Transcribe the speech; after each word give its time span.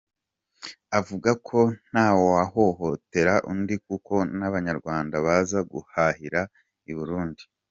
Avuga 0.99 1.29
ko 1.47 1.59
nta 1.89 2.07
wahohotera 2.27 3.33
undi 3.51 3.75
kuko 3.85 4.13
n’Abanyarwanda 4.37 5.15
baza 5.25 5.59
guhahira 5.71 6.41
i 6.91 6.93
Burundi. 6.97 7.43